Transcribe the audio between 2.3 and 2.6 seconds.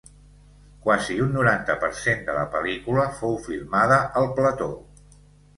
la